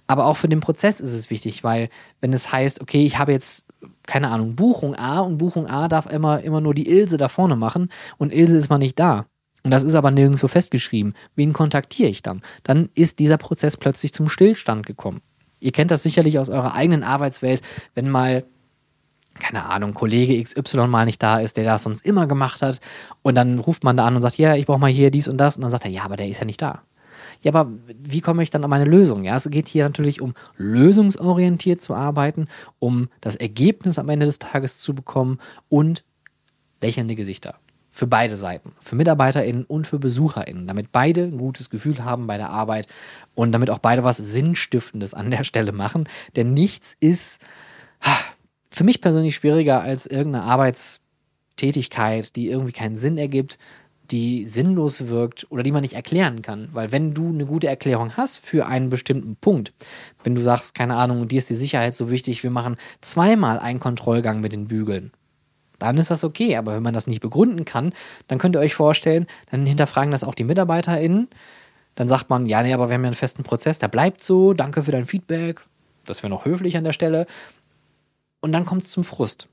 Aber 0.06 0.26
auch 0.26 0.36
für 0.36 0.48
den 0.48 0.60
Prozess 0.60 1.00
ist 1.00 1.12
es 1.12 1.30
wichtig, 1.30 1.62
weil 1.62 1.90
wenn 2.20 2.32
es 2.32 2.50
heißt, 2.50 2.80
okay, 2.80 3.04
ich 3.04 3.18
habe 3.18 3.32
jetzt 3.32 3.64
keine 4.06 4.30
Ahnung, 4.30 4.56
Buchung 4.56 4.94
A 4.94 5.20
und 5.20 5.38
Buchung 5.38 5.66
A 5.66 5.88
darf 5.88 6.06
immer, 6.06 6.40
immer 6.42 6.60
nur 6.60 6.74
die 6.74 6.88
Ilse 6.88 7.16
da 7.16 7.28
vorne 7.28 7.56
machen 7.56 7.90
und 8.18 8.32
Ilse 8.32 8.56
ist 8.56 8.70
mal 8.70 8.78
nicht 8.78 8.98
da. 8.98 9.26
Und 9.64 9.70
das 9.70 9.82
ist 9.82 9.94
aber 9.94 10.10
nirgendwo 10.10 10.46
festgeschrieben. 10.46 11.14
Wen 11.34 11.52
kontaktiere 11.54 12.10
ich 12.10 12.22
dann? 12.22 12.42
Dann 12.62 12.90
ist 12.94 13.18
dieser 13.18 13.38
Prozess 13.38 13.76
plötzlich 13.76 14.12
zum 14.12 14.28
Stillstand 14.28 14.86
gekommen. 14.86 15.22
Ihr 15.58 15.72
kennt 15.72 15.90
das 15.90 16.02
sicherlich 16.02 16.38
aus 16.38 16.50
eurer 16.50 16.74
eigenen 16.74 17.02
Arbeitswelt, 17.02 17.62
wenn 17.94 18.10
mal 18.10 18.44
keine 19.40 19.64
Ahnung, 19.64 19.94
Kollege 19.94 20.40
XY 20.40 20.86
mal 20.86 21.06
nicht 21.06 21.22
da 21.22 21.40
ist, 21.40 21.56
der 21.56 21.64
das 21.64 21.82
sonst 21.82 22.06
immer 22.06 22.26
gemacht 22.26 22.62
hat. 22.62 22.80
Und 23.22 23.34
dann 23.34 23.58
ruft 23.58 23.82
man 23.82 23.96
da 23.96 24.06
an 24.06 24.14
und 24.14 24.22
sagt, 24.22 24.38
ja, 24.38 24.54
ich 24.54 24.66
brauche 24.66 24.78
mal 24.78 24.90
hier 24.90 25.10
dies 25.10 25.26
und 25.26 25.38
das. 25.38 25.56
Und 25.56 25.62
dann 25.62 25.70
sagt 25.70 25.84
er, 25.84 25.90
ja, 25.90 26.04
aber 26.04 26.16
der 26.16 26.28
ist 26.28 26.38
ja 26.38 26.44
nicht 26.44 26.62
da. 26.62 26.82
Ja, 27.42 27.52
aber 27.52 27.70
wie 27.86 28.20
komme 28.20 28.42
ich 28.42 28.50
dann 28.50 28.64
an 28.64 28.70
meine 28.70 28.84
Lösung? 28.84 29.24
Ja, 29.24 29.36
es 29.36 29.50
geht 29.50 29.68
hier 29.68 29.84
natürlich 29.84 30.20
um 30.20 30.34
lösungsorientiert 30.56 31.82
zu 31.82 31.94
arbeiten, 31.94 32.46
um 32.78 33.08
das 33.20 33.34
Ergebnis 33.36 33.98
am 33.98 34.08
Ende 34.08 34.26
des 34.26 34.38
Tages 34.38 34.78
zu 34.78 34.94
bekommen 34.94 35.38
und 35.68 36.04
lächelnde 36.80 37.16
Gesichter. 37.16 37.56
Für 37.96 38.08
beide 38.08 38.36
Seiten. 38.36 38.72
Für 38.80 38.96
MitarbeiterInnen 38.96 39.64
und 39.66 39.86
für 39.86 40.00
BesucherInnen. 40.00 40.66
Damit 40.66 40.90
beide 40.90 41.22
ein 41.22 41.38
gutes 41.38 41.70
Gefühl 41.70 42.04
haben 42.04 42.26
bei 42.26 42.36
der 42.36 42.50
Arbeit 42.50 42.88
und 43.36 43.52
damit 43.52 43.70
auch 43.70 43.78
beide 43.78 44.02
was 44.02 44.16
Sinnstiftendes 44.16 45.14
an 45.14 45.30
der 45.30 45.44
Stelle 45.44 45.70
machen. 45.70 46.08
Denn 46.34 46.52
nichts 46.52 46.96
ist, 46.98 47.40
für 48.68 48.82
mich 48.82 49.00
persönlich 49.00 49.36
schwieriger 49.36 49.80
als 49.80 50.06
irgendeine 50.06 50.42
Arbeitstätigkeit, 50.44 52.34
die 52.34 52.48
irgendwie 52.48 52.72
keinen 52.72 52.98
Sinn 52.98 53.16
ergibt, 53.16 53.58
die 54.10 54.44
sinnlos 54.44 55.06
wirkt 55.06 55.46
oder 55.50 55.62
die 55.62 55.70
man 55.70 55.82
nicht 55.82 55.94
erklären 55.94 56.42
kann. 56.42 56.70
Weil 56.72 56.90
wenn 56.90 57.14
du 57.14 57.28
eine 57.28 57.46
gute 57.46 57.68
Erklärung 57.68 58.16
hast 58.16 58.44
für 58.44 58.66
einen 58.66 58.90
bestimmten 58.90 59.36
Punkt, 59.36 59.72
wenn 60.24 60.34
du 60.34 60.42
sagst, 60.42 60.74
keine 60.74 60.96
Ahnung, 60.96 61.28
dir 61.28 61.38
ist 61.38 61.48
die 61.48 61.54
Sicherheit 61.54 61.94
so 61.94 62.10
wichtig, 62.10 62.42
wir 62.42 62.50
machen 62.50 62.76
zweimal 63.00 63.60
einen 63.60 63.78
Kontrollgang 63.78 64.40
mit 64.40 64.52
den 64.52 64.66
Bügeln, 64.66 65.12
dann 65.78 65.98
ist 65.98 66.10
das 66.10 66.24
okay. 66.24 66.56
Aber 66.56 66.74
wenn 66.74 66.82
man 66.82 66.94
das 66.94 67.06
nicht 67.06 67.20
begründen 67.20 67.64
kann, 67.64 67.92
dann 68.28 68.38
könnt 68.38 68.56
ihr 68.56 68.60
euch 68.60 68.74
vorstellen, 68.74 69.26
dann 69.50 69.66
hinterfragen 69.66 70.10
das 70.10 70.24
auch 70.24 70.34
die 70.34 70.44
MitarbeiterInnen. 70.44 71.28
Dann 71.94 72.08
sagt 72.08 72.30
man, 72.30 72.46
ja, 72.46 72.62
nee, 72.62 72.74
aber 72.74 72.88
wir 72.88 72.94
haben 72.94 73.02
ja 73.02 73.08
einen 73.08 73.16
festen 73.16 73.44
Prozess, 73.44 73.78
der 73.78 73.88
bleibt 73.88 74.22
so, 74.22 74.52
danke 74.52 74.82
für 74.82 74.90
dein 74.90 75.04
Feedback. 75.04 75.60
Das 76.04 76.22
wäre 76.22 76.30
noch 76.30 76.44
höflich 76.44 76.76
an 76.76 76.84
der 76.84 76.92
Stelle. 76.92 77.26
Und 78.40 78.52
dann 78.52 78.66
kommt 78.66 78.82
es 78.82 78.90
zum 78.90 79.04
Frust. 79.04 79.48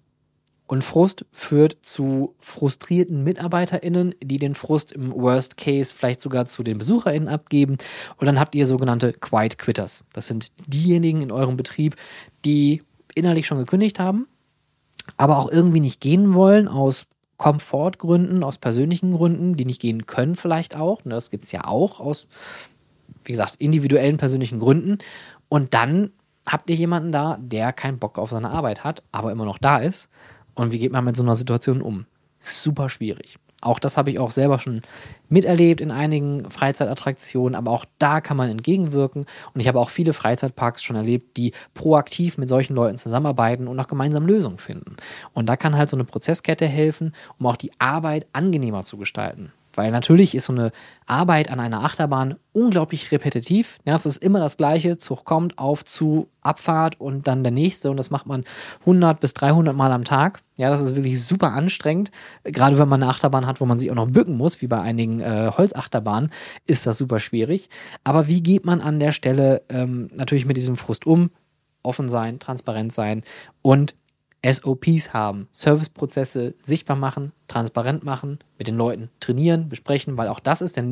Und 0.71 0.85
Frust 0.85 1.25
führt 1.33 1.77
zu 1.81 2.33
frustrierten 2.39 3.25
MitarbeiterInnen, 3.25 4.15
die 4.23 4.37
den 4.37 4.55
Frust 4.55 4.93
im 4.93 5.11
Worst 5.11 5.57
Case 5.57 5.93
vielleicht 5.93 6.21
sogar 6.21 6.45
zu 6.45 6.63
den 6.63 6.77
BesucherInnen 6.77 7.27
abgeben. 7.27 7.77
Und 8.15 8.25
dann 8.25 8.39
habt 8.39 8.55
ihr 8.55 8.65
sogenannte 8.65 9.11
Quiet 9.11 9.57
Quitters. 9.57 10.05
Das 10.13 10.27
sind 10.27 10.53
diejenigen 10.67 11.21
in 11.21 11.31
eurem 11.31 11.57
Betrieb, 11.57 11.97
die 12.45 12.83
innerlich 13.15 13.47
schon 13.47 13.57
gekündigt 13.57 13.99
haben, 13.99 14.27
aber 15.17 15.37
auch 15.37 15.49
irgendwie 15.51 15.79
nicht 15.79 16.01
gehen 16.01 16.33
wollen 16.33 16.67
aus 16.67 17.05
Komfortgründen, 17.37 18.43
aus 18.43 18.57
persönlichen 18.57 19.13
Gründen, 19.13 19.55
die 19.55 19.65
nicht 19.65 19.81
gehen 19.81 20.05
können 20.05 20.35
vielleicht 20.35 20.75
auch. 20.75 21.03
Ne, 21.05 21.15
das 21.15 21.31
gibt 21.31 21.45
es 21.45 21.51
ja 21.51 21.65
auch 21.65 21.99
aus, 21.99 22.27
wie 23.25 23.31
gesagt, 23.31 23.55
individuellen 23.57 24.17
persönlichen 24.17 24.59
Gründen. 24.59 24.99
Und 25.49 25.73
dann 25.73 26.11
habt 26.47 26.69
ihr 26.69 26.75
jemanden 26.75 27.11
da, 27.11 27.37
der 27.41 27.73
keinen 27.73 27.99
Bock 27.99 28.17
auf 28.19 28.29
seine 28.29 28.49
Arbeit 28.49 28.83
hat, 28.83 29.03
aber 29.11 29.31
immer 29.31 29.45
noch 29.45 29.57
da 29.57 29.77
ist? 29.77 30.09
Und 30.53 30.71
wie 30.71 30.79
geht 30.79 30.91
man 30.91 31.05
mit 31.05 31.15
so 31.15 31.23
einer 31.23 31.35
Situation 31.35 31.81
um? 31.81 32.05
Super 32.39 32.89
schwierig. 32.89 33.37
Auch 33.61 33.79
das 33.79 33.95
habe 33.95 34.09
ich 34.09 34.19
auch 34.19 34.31
selber 34.31 34.59
schon 34.59 34.81
miterlebt 35.29 35.81
in 35.81 35.91
einigen 35.91 36.49
Freizeitattraktionen, 36.49 37.55
aber 37.55 37.71
auch 37.71 37.85
da 37.99 38.19
kann 38.19 38.35
man 38.35 38.49
entgegenwirken. 38.49 39.25
Und 39.53 39.61
ich 39.61 39.67
habe 39.67 39.79
auch 39.79 39.89
viele 39.89 40.13
Freizeitparks 40.13 40.83
schon 40.83 40.95
erlebt, 40.95 41.37
die 41.37 41.53
proaktiv 41.73 42.37
mit 42.37 42.49
solchen 42.49 42.73
Leuten 42.73 42.97
zusammenarbeiten 42.97 43.67
und 43.67 43.79
auch 43.79 43.87
gemeinsam 43.87 44.25
Lösungen 44.25 44.57
finden. 44.57 44.97
Und 45.33 45.47
da 45.47 45.55
kann 45.55 45.77
halt 45.77 45.89
so 45.89 45.95
eine 45.95 46.05
Prozesskette 46.05 46.65
helfen, 46.65 47.13
um 47.37 47.45
auch 47.45 47.55
die 47.55 47.71
Arbeit 47.79 48.25
angenehmer 48.33 48.83
zu 48.83 48.97
gestalten. 48.97 49.53
Weil 49.73 49.91
natürlich 49.91 50.35
ist 50.35 50.45
so 50.45 50.53
eine 50.53 50.71
Arbeit 51.05 51.51
an 51.51 51.59
einer 51.59 51.83
Achterbahn 51.83 52.35
unglaublich 52.53 53.11
repetitiv. 53.11 53.77
Ja, 53.85 53.95
es 53.95 54.05
ist 54.05 54.17
immer 54.17 54.39
das 54.39 54.57
Gleiche. 54.57 54.97
Zug 54.97 55.23
kommt 55.23 55.57
auf 55.57 55.85
zu 55.85 56.27
Abfahrt 56.41 56.99
und 56.99 57.27
dann 57.27 57.43
der 57.43 57.51
nächste. 57.51 57.89
Und 57.89 57.97
das 57.97 58.09
macht 58.09 58.25
man 58.25 58.43
100 58.81 59.19
bis 59.19 59.33
300 59.33 59.75
Mal 59.75 59.91
am 59.91 60.03
Tag. 60.03 60.41
Ja, 60.57 60.69
das 60.69 60.81
ist 60.81 60.95
wirklich 60.95 61.23
super 61.23 61.53
anstrengend. 61.53 62.11
Gerade 62.43 62.77
wenn 62.77 62.89
man 62.89 63.01
eine 63.01 63.11
Achterbahn 63.11 63.45
hat, 63.45 63.61
wo 63.61 63.65
man 63.65 63.79
sich 63.79 63.89
auch 63.91 63.95
noch 63.95 64.09
bücken 64.09 64.37
muss, 64.37 64.61
wie 64.61 64.67
bei 64.67 64.81
einigen 64.81 65.21
äh, 65.21 65.51
Holzachterbahnen, 65.55 66.31
ist 66.65 66.85
das 66.85 66.97
super 66.97 67.19
schwierig. 67.19 67.69
Aber 68.03 68.27
wie 68.27 68.43
geht 68.43 68.65
man 68.65 68.81
an 68.81 68.99
der 68.99 69.11
Stelle 69.11 69.63
ähm, 69.69 70.09
natürlich 70.13 70.45
mit 70.45 70.57
diesem 70.57 70.75
Frust 70.75 71.05
um? 71.05 71.31
Offen 71.83 72.09
sein, 72.09 72.37
transparent 72.37 72.93
sein 72.93 73.23
und 73.63 73.95
SOPs 74.43 75.13
haben, 75.13 75.47
Serviceprozesse 75.51 76.55
sichtbar 76.59 76.97
machen, 76.97 77.31
transparent 77.47 78.03
machen, 78.03 78.39
mit 78.57 78.67
den 78.67 78.75
Leuten 78.75 79.09
trainieren, 79.19 79.69
besprechen, 79.69 80.17
weil 80.17 80.29
auch 80.29 80.39
das 80.39 80.61
ist 80.61 80.77
der 80.77 80.85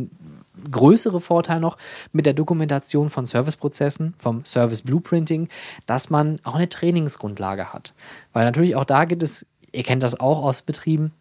größere 0.71 1.19
Vorteil 1.19 1.59
noch 1.59 1.77
mit 2.11 2.25
der 2.25 2.33
Dokumentation 2.33 3.09
von 3.09 3.25
Serviceprozessen, 3.25 4.13
vom 4.17 4.45
Service 4.45 4.83
Blueprinting, 4.83 5.49
dass 5.85 6.09
man 6.09 6.37
auch 6.43 6.55
eine 6.55 6.69
Trainingsgrundlage 6.69 7.73
hat. 7.73 7.93
Weil 8.33 8.45
natürlich 8.45 8.75
auch 8.75 8.85
da 8.85 9.05
gibt 9.05 9.23
es, 9.23 9.45
ihr 9.71 9.83
kennt 9.83 10.03
das 10.03 10.19
auch 10.19 10.43
aus 10.43 10.61
Betrieben, 10.61 11.13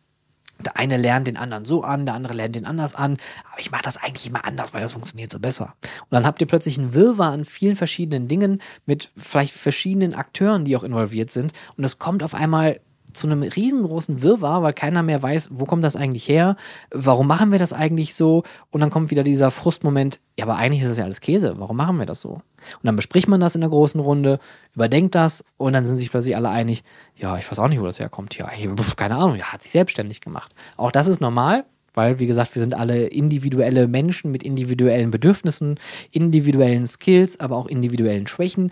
der 0.64 0.76
eine 0.76 0.96
lernt 0.96 1.26
den 1.26 1.36
anderen 1.36 1.64
so 1.64 1.82
an, 1.82 2.06
der 2.06 2.14
andere 2.14 2.34
lernt 2.34 2.56
den 2.56 2.66
anders 2.66 2.94
an. 2.94 3.16
Aber 3.50 3.60
ich 3.60 3.70
mache 3.70 3.82
das 3.82 3.96
eigentlich 3.96 4.26
immer 4.26 4.44
anders, 4.44 4.74
weil 4.74 4.80
das 4.80 4.92
funktioniert 4.92 5.30
so 5.30 5.38
besser. 5.38 5.74
Und 5.82 6.12
dann 6.12 6.26
habt 6.26 6.40
ihr 6.40 6.46
plötzlich 6.46 6.78
einen 6.78 6.94
Wirrwarr 6.94 7.32
an 7.32 7.44
vielen 7.44 7.76
verschiedenen 7.76 8.28
Dingen 8.28 8.60
mit 8.86 9.10
vielleicht 9.16 9.54
verschiedenen 9.54 10.14
Akteuren, 10.14 10.64
die 10.64 10.76
auch 10.76 10.82
involviert 10.82 11.30
sind. 11.30 11.52
Und 11.76 11.84
es 11.84 11.98
kommt 11.98 12.22
auf 12.22 12.34
einmal 12.34 12.80
zu 13.12 13.26
einem 13.26 13.42
riesengroßen 13.42 14.22
Wirrwarr, 14.22 14.62
weil 14.62 14.72
keiner 14.72 15.02
mehr 15.02 15.22
weiß, 15.22 15.50
wo 15.52 15.64
kommt 15.64 15.84
das 15.84 15.96
eigentlich 15.96 16.28
her, 16.28 16.56
warum 16.90 17.26
machen 17.26 17.52
wir 17.52 17.58
das 17.58 17.72
eigentlich 17.72 18.14
so 18.14 18.42
und 18.70 18.80
dann 18.80 18.90
kommt 18.90 19.10
wieder 19.10 19.22
dieser 19.22 19.50
Frustmoment, 19.50 20.20
ja, 20.38 20.44
aber 20.44 20.56
eigentlich 20.56 20.82
ist 20.82 20.90
das 20.90 20.98
ja 20.98 21.04
alles 21.04 21.20
Käse, 21.20 21.54
warum 21.58 21.76
machen 21.76 21.98
wir 21.98 22.06
das 22.06 22.20
so? 22.20 22.30
Und 22.30 22.42
dann 22.82 22.96
bespricht 22.96 23.28
man 23.28 23.40
das 23.40 23.54
in 23.54 23.60
der 23.60 23.70
großen 23.70 24.00
Runde, 24.00 24.38
überdenkt 24.74 25.14
das 25.14 25.44
und 25.56 25.72
dann 25.72 25.86
sind 25.86 25.96
sich 25.96 26.10
plötzlich 26.10 26.36
alle 26.36 26.50
einig, 26.50 26.82
ja, 27.16 27.38
ich 27.38 27.50
weiß 27.50 27.58
auch 27.58 27.68
nicht, 27.68 27.80
wo 27.80 27.84
das 27.84 28.00
herkommt, 28.00 28.36
ja, 28.36 28.50
keine 28.96 29.16
Ahnung, 29.16 29.36
ja, 29.36 29.52
hat 29.52 29.62
sich 29.62 29.72
selbstständig 29.72 30.20
gemacht. 30.20 30.54
Auch 30.76 30.90
das 30.90 31.08
ist 31.08 31.20
normal, 31.20 31.64
weil, 31.98 32.20
wie 32.20 32.28
gesagt, 32.28 32.54
wir 32.54 32.62
sind 32.62 32.74
alle 32.74 33.06
individuelle 33.06 33.88
Menschen 33.88 34.30
mit 34.30 34.44
individuellen 34.44 35.10
Bedürfnissen, 35.10 35.80
individuellen 36.12 36.86
Skills, 36.86 37.40
aber 37.40 37.56
auch 37.56 37.66
individuellen 37.66 38.28
Schwächen. 38.28 38.70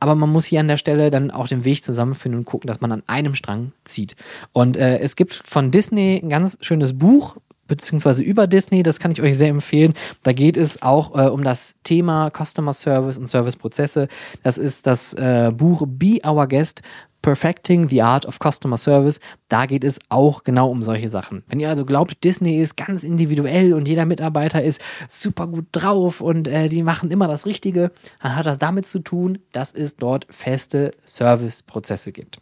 Aber 0.00 0.14
man 0.14 0.30
muss 0.30 0.44
hier 0.44 0.60
an 0.60 0.68
der 0.68 0.76
Stelle 0.76 1.10
dann 1.10 1.30
auch 1.30 1.48
den 1.48 1.64
Weg 1.64 1.82
zusammenfinden 1.84 2.40
und 2.40 2.44
gucken, 2.44 2.68
dass 2.68 2.80
man 2.80 2.92
an 2.92 3.02
einem 3.06 3.34
Strang 3.34 3.72
zieht. 3.84 4.16
Und 4.52 4.76
äh, 4.76 4.98
es 4.98 5.16
gibt 5.16 5.42
von 5.44 5.70
Disney 5.70 6.20
ein 6.22 6.28
ganz 6.28 6.58
schönes 6.60 6.96
Buch, 6.98 7.36
beziehungsweise 7.66 8.22
über 8.22 8.46
Disney, 8.46 8.82
das 8.82 9.00
kann 9.00 9.10
ich 9.10 9.22
euch 9.22 9.36
sehr 9.36 9.48
empfehlen. 9.48 9.94
Da 10.22 10.32
geht 10.32 10.56
es 10.56 10.82
auch 10.82 11.14
äh, 11.16 11.28
um 11.28 11.42
das 11.42 11.76
Thema 11.82 12.30
Customer 12.30 12.72
Service 12.72 13.18
und 13.18 13.26
Serviceprozesse. 13.26 14.08
Das 14.42 14.58
ist 14.58 14.86
das 14.86 15.14
äh, 15.14 15.50
Buch 15.54 15.84
Be 15.86 16.18
Our 16.26 16.48
Guest 16.48 16.82
Perfecting 17.24 17.88
the 17.88 18.02
Art 18.02 18.26
of 18.26 18.38
Customer 18.38 18.76
Service. 18.76 19.18
Da 19.48 19.64
geht 19.64 19.82
es 19.82 19.98
auch 20.10 20.44
genau 20.44 20.68
um 20.68 20.82
solche 20.82 21.08
Sachen. 21.08 21.42
Wenn 21.48 21.58
ihr 21.58 21.70
also 21.70 21.86
glaubt, 21.86 22.22
Disney 22.22 22.60
ist 22.60 22.76
ganz 22.76 23.02
individuell 23.02 23.72
und 23.72 23.88
jeder 23.88 24.04
Mitarbeiter 24.04 24.62
ist 24.62 24.78
super 25.08 25.46
gut 25.46 25.64
drauf 25.72 26.20
und 26.20 26.46
äh, 26.48 26.68
die 26.68 26.82
machen 26.82 27.10
immer 27.10 27.26
das 27.26 27.46
Richtige, 27.46 27.92
dann 28.20 28.36
hat 28.36 28.44
das 28.44 28.58
damit 28.58 28.86
zu 28.86 28.98
tun, 28.98 29.38
dass 29.52 29.72
es 29.72 29.96
dort 29.96 30.26
feste 30.28 30.90
Serviceprozesse 31.06 32.12
gibt. 32.12 32.40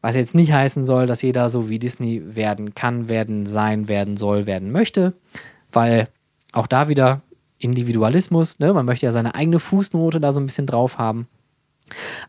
Was 0.00 0.16
jetzt 0.16 0.34
nicht 0.34 0.50
heißen 0.50 0.86
soll, 0.86 1.04
dass 1.04 1.20
jeder 1.20 1.50
so 1.50 1.68
wie 1.68 1.78
Disney 1.78 2.22
werden 2.24 2.74
kann, 2.74 3.10
werden 3.10 3.44
sein, 3.44 3.86
werden 3.86 4.16
soll, 4.16 4.46
werden 4.46 4.72
möchte, 4.72 5.12
weil 5.72 6.08
auch 6.52 6.66
da 6.66 6.88
wieder 6.88 7.20
Individualismus, 7.58 8.60
ne? 8.60 8.72
man 8.72 8.86
möchte 8.86 9.04
ja 9.04 9.12
seine 9.12 9.34
eigene 9.34 9.58
Fußnote 9.58 10.20
da 10.20 10.32
so 10.32 10.40
ein 10.40 10.46
bisschen 10.46 10.66
drauf 10.66 10.96
haben. 10.96 11.28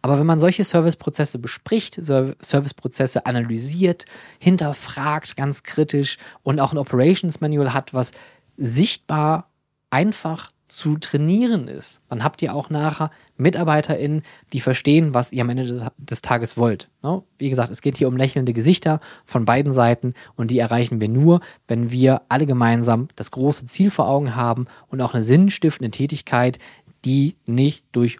Aber 0.01 0.19
wenn 0.19 0.25
man 0.25 0.39
solche 0.39 0.63
Serviceprozesse 0.63 1.39
bespricht, 1.39 1.99
Serviceprozesse 2.03 3.25
analysiert, 3.25 4.05
hinterfragt, 4.39 5.35
ganz 5.35 5.63
kritisch 5.63 6.17
und 6.43 6.59
auch 6.59 6.71
ein 6.71 6.77
Operations 6.77 7.41
Manual 7.41 7.73
hat, 7.73 7.93
was 7.93 8.11
sichtbar 8.57 9.49
einfach 9.89 10.51
zu 10.71 10.97
trainieren 10.97 11.67
ist, 11.67 11.99
dann 12.07 12.23
habt 12.23 12.41
ihr 12.41 12.55
auch 12.55 12.69
nachher 12.69 13.11
MitarbeiterInnen, 13.35 14.23
die 14.53 14.61
verstehen, 14.61 15.13
was 15.13 15.33
ihr 15.33 15.41
am 15.41 15.49
Ende 15.49 15.91
des, 15.97 16.21
Tages 16.21 16.55
wollt. 16.55 16.89
Ne? 17.03 17.23
Wie 17.37 17.49
gesagt, 17.49 17.71
es 17.71 17.81
geht 17.81 17.97
hier 17.97 18.07
um 18.07 18.15
lächelnde 18.15 18.53
Gesichter 18.53 19.01
von 19.25 19.43
beiden 19.43 19.73
Seiten 19.73 20.13
und 20.35 20.49
die 20.49 20.59
erreichen 20.59 21.01
wir 21.01 21.09
nur, 21.09 21.41
wenn 21.67 21.91
wir 21.91 22.21
alle 22.29 22.45
gemeinsam 22.45 23.09
das 23.17 23.31
große 23.31 23.65
Ziel 23.65 23.91
vor 23.91 24.07
Augen 24.07 24.35
haben 24.35 24.65
und 24.87 25.01
auch 25.01 25.13
eine 25.13 25.23
sinnstiftende 25.23 25.91
Tätigkeit, 25.91 26.57
die 27.03 27.35
nicht 27.45 27.83
durch 27.91 28.19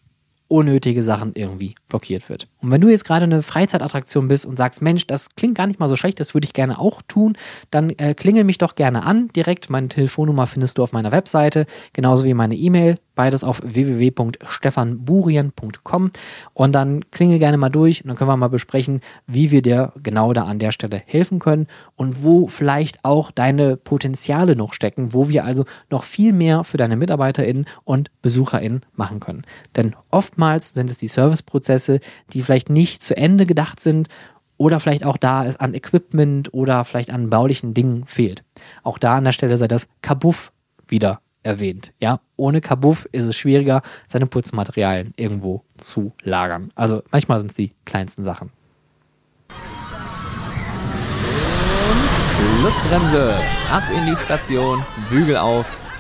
unnötige 0.51 1.01
Sachen 1.03 1.33
irgendwie 1.35 1.75
blockiert 1.91 2.29
wird. 2.29 2.47
Und 2.61 2.71
wenn 2.71 2.81
du 2.81 2.89
jetzt 2.89 3.05
gerade 3.05 3.25
eine 3.25 3.43
Freizeitattraktion 3.43 4.27
bist 4.27 4.45
und 4.45 4.57
sagst, 4.57 4.81
Mensch, 4.81 5.05
das 5.05 5.29
klingt 5.35 5.55
gar 5.55 5.67
nicht 5.67 5.79
mal 5.79 5.89
so 5.89 5.95
schlecht, 5.95 6.19
das 6.19 6.33
würde 6.33 6.45
ich 6.45 6.53
gerne 6.53 6.79
auch 6.79 7.01
tun, 7.07 7.37
dann 7.69 7.91
äh, 7.91 8.15
klingel 8.15 8.43
mich 8.43 8.57
doch 8.57 8.75
gerne 8.75 9.03
an. 9.03 9.29
Direkt 9.35 9.69
meine 9.69 9.89
Telefonnummer 9.89 10.47
findest 10.47 10.77
du 10.77 10.83
auf 10.83 10.93
meiner 10.93 11.11
Webseite, 11.11 11.65
genauso 11.93 12.23
wie 12.23 12.33
meine 12.33 12.55
E-Mail 12.55 12.97
beides 13.15 13.43
auf 13.43 13.61
www.stefanburien.com 13.63 16.11
und 16.53 16.71
dann 16.71 17.03
klingel 17.11 17.39
gerne 17.39 17.57
mal 17.57 17.69
durch 17.69 18.03
und 18.03 18.07
dann 18.07 18.15
können 18.17 18.29
wir 18.29 18.37
mal 18.37 18.47
besprechen, 18.47 19.01
wie 19.27 19.51
wir 19.51 19.61
dir 19.61 19.91
genau 20.01 20.31
da 20.33 20.45
an 20.45 20.59
der 20.59 20.71
Stelle 20.71 21.01
helfen 21.05 21.39
können 21.39 21.67
und 21.95 22.23
wo 22.23 22.47
vielleicht 22.47 23.03
auch 23.03 23.31
deine 23.31 23.75
Potenziale 23.77 24.55
noch 24.55 24.73
stecken, 24.73 25.13
wo 25.13 25.29
wir 25.29 25.45
also 25.45 25.65
noch 25.89 26.03
viel 26.03 26.33
mehr 26.33 26.63
für 26.63 26.77
deine 26.77 26.95
MitarbeiterInnen 26.95 27.65
und 27.83 28.11
BesucherInnen 28.21 28.81
machen 28.95 29.19
können. 29.19 29.41
Denn 29.75 29.95
oftmals 30.09 30.73
sind 30.73 30.89
es 30.89 30.97
die 30.97 31.07
Serviceprozesse, 31.07 31.80
die 31.87 32.41
vielleicht 32.41 32.69
nicht 32.69 33.01
zu 33.01 33.15
Ende 33.15 33.45
gedacht 33.45 33.79
sind 33.79 34.07
oder 34.57 34.79
vielleicht 34.79 35.05
auch 35.05 35.17
da 35.17 35.45
es 35.45 35.57
an 35.57 35.73
Equipment 35.73 36.53
oder 36.53 36.85
vielleicht 36.85 37.09
an 37.11 37.29
baulichen 37.29 37.73
Dingen 37.73 38.05
fehlt. 38.05 38.43
Auch 38.83 38.97
da 38.97 39.17
an 39.17 39.23
der 39.23 39.31
Stelle 39.31 39.57
sei 39.57 39.67
das 39.67 39.87
Kabuff 40.01 40.51
wieder 40.87 41.21
erwähnt. 41.43 41.93
Ja, 41.99 42.19
ohne 42.35 42.61
Kabuff 42.61 43.07
ist 43.11 43.25
es 43.25 43.35
schwieriger, 43.35 43.81
seine 44.07 44.27
Putzmaterialien 44.27 45.13
irgendwo 45.17 45.63
zu 45.77 46.13
lagern. 46.21 46.71
Also 46.75 47.01
manchmal 47.11 47.39
sind 47.39 47.49
es 47.49 47.55
die 47.55 47.73
kleinsten 47.85 48.23
Sachen. 48.23 48.51
Und 52.39 52.59
Schlussbremse. 52.59 53.35
Ab 53.71 53.83
in 53.95 54.05
die 54.05 54.15
Station, 54.25 54.85
Bügel 55.09 55.37
auf, 55.37 55.65